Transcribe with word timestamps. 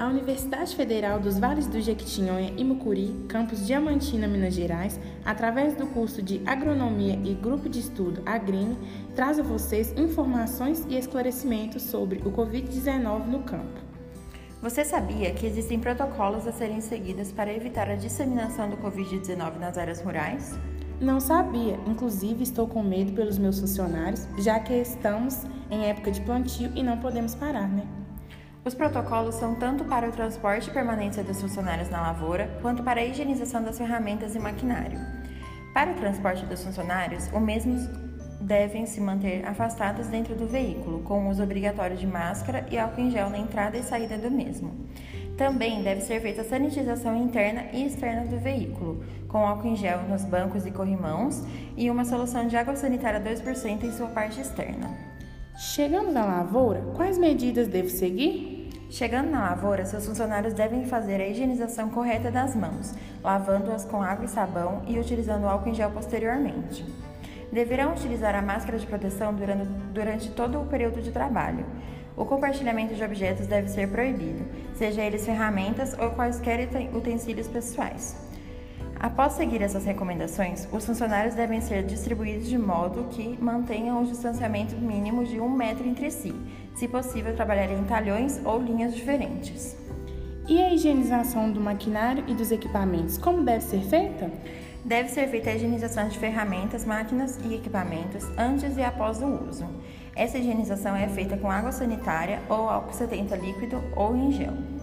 a 0.00 0.06
Universidade 0.06 0.74
Federal 0.74 1.20
dos 1.20 1.38
Vales 1.38 1.66
do 1.66 1.78
Jequitinhonha 1.78 2.54
e 2.56 2.64
Mucuri, 2.64 3.14
campus 3.28 3.66
Diamantina, 3.66 4.26
Minas 4.26 4.54
Gerais, 4.54 4.98
através 5.26 5.74
do 5.74 5.86
curso 5.88 6.22
de 6.22 6.40
Agronomia 6.46 7.20
e 7.22 7.34
Grupo 7.34 7.68
de 7.68 7.80
Estudo 7.80 8.22
Agrime, 8.24 8.78
traz 9.14 9.38
a 9.38 9.42
vocês 9.42 9.92
informações 9.98 10.86
e 10.88 10.96
esclarecimentos 10.96 11.82
sobre 11.82 12.18
o 12.20 12.32
Covid-19 12.32 13.26
no 13.26 13.42
campo. 13.42 13.78
Você 14.62 14.86
sabia 14.86 15.34
que 15.34 15.44
existem 15.44 15.78
protocolos 15.78 16.46
a 16.46 16.52
serem 16.52 16.80
seguidos 16.80 17.30
para 17.30 17.52
evitar 17.52 17.90
a 17.90 17.94
disseminação 17.94 18.70
do 18.70 18.78
Covid-19 18.78 19.58
nas 19.58 19.76
áreas 19.76 20.00
rurais? 20.00 20.58
Não 20.98 21.20
sabia, 21.20 21.78
inclusive 21.86 22.42
estou 22.42 22.66
com 22.66 22.82
medo 22.82 23.12
pelos 23.12 23.36
meus 23.36 23.60
funcionários, 23.60 24.26
já 24.38 24.58
que 24.60 24.72
estamos 24.72 25.44
em 25.70 25.84
época 25.90 26.10
de 26.10 26.22
plantio 26.22 26.72
e 26.74 26.82
não 26.82 26.96
podemos 26.96 27.34
parar, 27.34 27.68
né? 27.68 27.99
Os 28.62 28.74
protocolos 28.74 29.36
são 29.36 29.54
tanto 29.54 29.84
para 29.84 30.06
o 30.08 30.12
transporte 30.12 30.68
e 30.68 30.72
permanência 30.72 31.24
dos 31.24 31.40
funcionários 31.40 31.88
na 31.88 32.02
lavoura, 32.02 32.58
quanto 32.60 32.82
para 32.82 33.00
a 33.00 33.04
higienização 33.04 33.62
das 33.62 33.78
ferramentas 33.78 34.34
e 34.34 34.38
maquinário. 34.38 34.98
Para 35.72 35.92
o 35.92 35.94
transporte 35.94 36.44
dos 36.44 36.62
funcionários, 36.62 37.30
os 37.32 37.40
mesmos 37.40 37.88
devem 38.38 38.84
se 38.84 39.00
manter 39.00 39.46
afastados 39.46 40.08
dentro 40.08 40.34
do 40.34 40.46
veículo, 40.46 41.00
com 41.00 41.28
uso 41.30 41.42
obrigatório 41.42 41.96
de 41.96 42.06
máscara 42.06 42.66
e 42.70 42.78
álcool 42.78 43.00
em 43.00 43.10
gel 43.10 43.30
na 43.30 43.38
entrada 43.38 43.78
e 43.78 43.82
saída 43.82 44.18
do 44.18 44.30
mesmo. 44.30 44.74
Também 45.38 45.82
deve 45.82 46.02
ser 46.02 46.20
feita 46.20 46.42
a 46.42 46.44
sanitização 46.44 47.16
interna 47.16 47.64
e 47.72 47.86
externa 47.86 48.26
do 48.26 48.38
veículo, 48.38 49.02
com 49.26 49.38
álcool 49.38 49.68
em 49.68 49.76
gel 49.76 50.02
nos 50.02 50.22
bancos 50.22 50.66
e 50.66 50.70
corrimãos 50.70 51.42
e 51.78 51.90
uma 51.90 52.04
solução 52.04 52.46
de 52.46 52.58
água 52.58 52.76
sanitária 52.76 53.20
2% 53.20 53.84
em 53.84 53.92
sua 53.92 54.08
parte 54.08 54.38
externa. 54.38 55.09
Chegando 55.56 56.12
na 56.12 56.24
lavoura, 56.24 56.80
quais 56.94 57.18
medidas 57.18 57.68
devo 57.68 57.88
seguir? 57.88 58.70
Chegando 58.88 59.30
na 59.30 59.50
lavoura, 59.50 59.84
seus 59.84 60.06
funcionários 60.06 60.54
devem 60.54 60.86
fazer 60.86 61.20
a 61.20 61.28
higienização 61.28 61.90
correta 61.90 62.30
das 62.30 62.56
mãos, 62.56 62.94
lavando-as 63.22 63.84
com 63.84 64.02
água 64.02 64.24
e 64.24 64.28
sabão 64.28 64.82
e 64.86 64.98
utilizando 64.98 65.46
álcool 65.46 65.68
em 65.68 65.74
gel 65.74 65.90
posteriormente. 65.90 66.84
Deverão 67.52 67.92
utilizar 67.92 68.34
a 68.34 68.42
máscara 68.42 68.78
de 68.78 68.86
proteção 68.86 69.34
durante, 69.34 69.64
durante 69.92 70.30
todo 70.30 70.60
o 70.60 70.66
período 70.66 71.02
de 71.02 71.10
trabalho. 71.10 71.66
O 72.16 72.24
compartilhamento 72.24 72.94
de 72.94 73.04
objetos 73.04 73.46
deve 73.46 73.68
ser 73.68 73.88
proibido, 73.88 74.44
seja 74.74 75.02
eles 75.02 75.26
ferramentas 75.26 75.96
ou 75.98 76.10
quaisquer 76.10 76.68
utensílios 76.94 77.48
pessoais. 77.48 78.29
Após 78.98 79.32
seguir 79.32 79.62
essas 79.62 79.86
recomendações, 79.86 80.68
os 80.70 80.84
funcionários 80.84 81.34
devem 81.34 81.60
ser 81.60 81.82
distribuídos 81.84 82.46
de 82.46 82.58
modo 82.58 83.08
que 83.10 83.38
mantenham 83.40 84.02
o 84.02 84.06
distanciamento 84.06 84.76
mínimo 84.76 85.24
de 85.24 85.40
um 85.40 85.48
metro 85.48 85.88
entre 85.88 86.10
si, 86.10 86.34
se 86.74 86.86
possível 86.86 87.34
trabalhar 87.34 87.70
em 87.72 87.82
talhões 87.84 88.40
ou 88.44 88.60
linhas 88.60 88.94
diferentes. 88.94 89.74
E 90.46 90.60
a 90.60 90.74
higienização 90.74 91.50
do 91.50 91.60
maquinário 91.60 92.24
e 92.26 92.34
dos 92.34 92.50
equipamentos, 92.50 93.16
como 93.16 93.42
deve 93.42 93.64
ser 93.64 93.80
feita? 93.80 94.30
Deve 94.84 95.08
ser 95.08 95.28
feita 95.28 95.50
a 95.50 95.54
higienização 95.54 96.08
de 96.08 96.18
ferramentas, 96.18 96.84
máquinas 96.84 97.38
e 97.44 97.54
equipamentos 97.54 98.26
antes 98.36 98.76
e 98.76 98.82
após 98.82 99.22
o 99.22 99.48
uso. 99.48 99.66
Essa 100.16 100.38
higienização 100.38 100.96
é 100.96 101.06
feita 101.08 101.36
com 101.36 101.50
água 101.50 101.72
sanitária 101.72 102.40
ou 102.48 102.68
álcool 102.68 102.92
70 102.92 103.36
líquido 103.36 103.82
ou 103.94 104.16
em 104.16 104.32
gel. 104.32 104.79